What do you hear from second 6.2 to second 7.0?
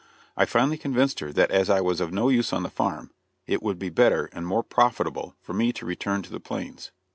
to the plains.